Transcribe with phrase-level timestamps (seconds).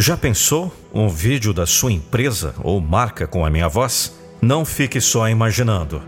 [0.00, 4.18] Já pensou um vídeo da sua empresa ou marca com a minha voz?
[4.40, 6.00] Não fique só imaginando.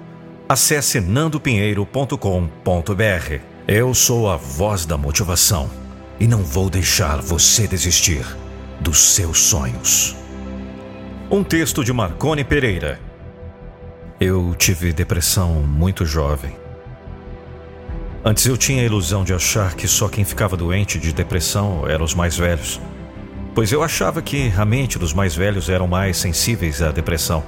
[0.49, 3.41] Acesse nandopinheiro.com.br.
[3.69, 5.71] Eu sou a voz da motivação
[6.19, 8.25] e não vou deixar você desistir
[8.81, 10.17] dos seus sonhos.
[11.31, 12.99] Um texto de Marcone Pereira.
[14.19, 16.57] Eu tive depressão muito jovem.
[18.25, 22.07] Antes eu tinha a ilusão de achar que só quem ficava doente de depressão eram
[22.07, 22.81] os mais velhos
[23.55, 27.43] pois eu achava que a mente dos mais velhos eram mais sensíveis à depressão.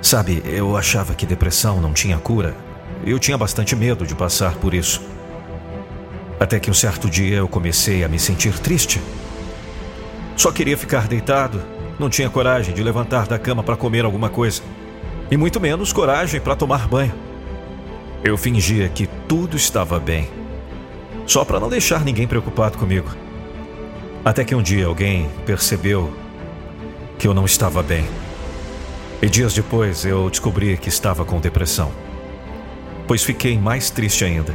[0.00, 2.56] Sabe, eu achava que depressão não tinha cura.
[3.04, 5.00] Eu tinha bastante medo de passar por isso.
[6.40, 9.00] Até que um certo dia eu comecei a me sentir triste.
[10.36, 11.62] Só queria ficar deitado,
[11.98, 14.62] não tinha coragem de levantar da cama para comer alguma coisa,
[15.30, 17.14] e muito menos coragem para tomar banho.
[18.24, 20.28] Eu fingia que tudo estava bem,
[21.26, 23.10] só para não deixar ninguém preocupado comigo.
[24.24, 26.16] Até que um dia alguém percebeu
[27.18, 28.04] que eu não estava bem.
[29.20, 31.90] E dias depois eu descobri que estava com depressão.
[33.06, 34.54] Pois fiquei mais triste ainda.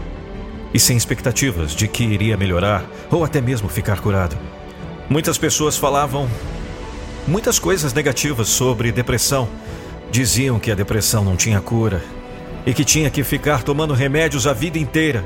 [0.74, 4.38] E sem expectativas de que iria melhorar ou até mesmo ficar curado.
[5.10, 6.30] Muitas pessoas falavam
[7.28, 9.50] muitas coisas negativas sobre depressão.
[10.10, 12.02] Diziam que a depressão não tinha cura
[12.66, 15.26] e que tinha que ficar tomando remédios a vida inteira.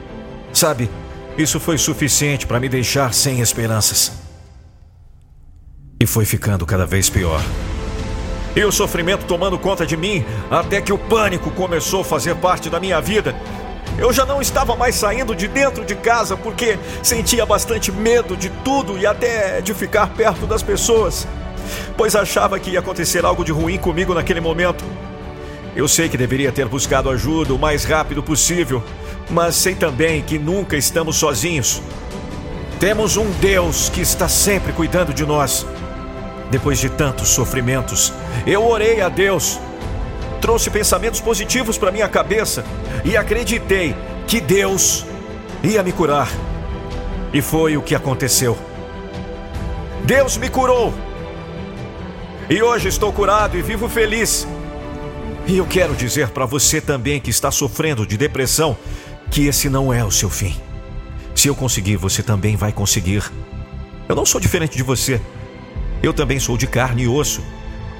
[0.51, 0.89] Sabe,
[1.37, 4.20] isso foi suficiente para me deixar sem esperanças.
[6.01, 7.39] E foi ficando cada vez pior.
[8.55, 12.71] E o sofrimento tomando conta de mim, até que o pânico começou a fazer parte
[12.71, 13.35] da minha vida.
[13.99, 18.49] Eu já não estava mais saindo de dentro de casa porque sentia bastante medo de
[18.63, 21.27] tudo e até de ficar perto das pessoas,
[21.95, 24.83] pois achava que ia acontecer algo de ruim comigo naquele momento.
[25.75, 28.83] Eu sei que deveria ter buscado ajuda o mais rápido possível,
[29.29, 31.79] mas sei também que nunca estamos sozinhos.
[32.79, 35.63] Temos um Deus que está sempre cuidando de nós.
[36.51, 38.11] Depois de tantos sofrimentos,
[38.45, 39.57] eu orei a Deus,
[40.41, 42.65] trouxe pensamentos positivos para minha cabeça
[43.05, 43.95] e acreditei
[44.27, 45.05] que Deus
[45.63, 46.29] ia me curar.
[47.33, 48.57] E foi o que aconteceu.
[50.03, 50.93] Deus me curou.
[52.49, 54.45] E hoje estou curado e vivo feliz.
[55.47, 58.77] E eu quero dizer para você também que está sofrendo de depressão
[59.29, 60.59] que esse não é o seu fim.
[61.33, 63.23] Se eu conseguir, você também vai conseguir.
[64.09, 65.21] Eu não sou diferente de você.
[66.03, 67.43] Eu também sou de carne e osso.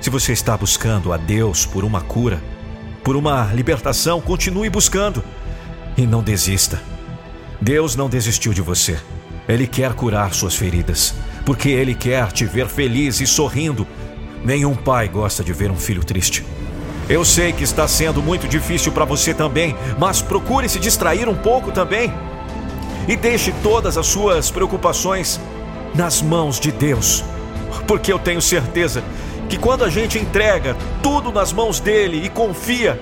[0.02, 2.42] Se você está buscando a Deus por uma cura,
[3.04, 5.24] por uma libertação, continue buscando
[5.96, 6.82] e não desista.
[7.60, 8.98] Deus não desistiu de você.
[9.48, 11.14] Ele quer curar suas feridas,
[11.46, 13.88] porque Ele quer te ver feliz e sorrindo.
[14.44, 16.44] Nenhum pai gosta de ver um filho triste.
[17.08, 21.36] Eu sei que está sendo muito difícil para você também, mas procure se distrair um
[21.36, 22.12] pouco também.
[23.08, 25.40] E deixe todas as suas preocupações
[25.94, 27.24] nas mãos de Deus
[27.88, 29.04] porque eu tenho certeza
[29.50, 33.00] que quando a gente entrega tudo nas mãos dele e confia,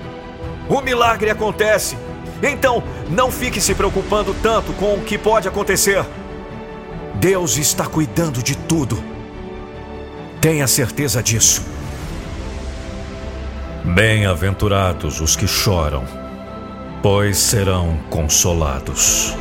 [0.68, 1.96] o milagre acontece.
[2.42, 6.04] Então, não fique se preocupando tanto com o que pode acontecer.
[7.14, 9.02] Deus está cuidando de tudo.
[10.40, 11.62] Tenha certeza disso.
[13.84, 16.04] Bem-aventurados os que choram,
[17.02, 19.36] pois serão consolados.